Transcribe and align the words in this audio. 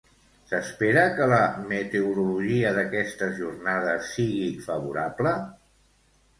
S'espera 0.51 1.03
que 1.19 1.27
la 1.33 1.37
meteorologia 1.73 2.73
d'aquestes 2.79 3.37
jornades 3.43 4.11
sigui 4.17 4.51
favorable? 4.67 5.39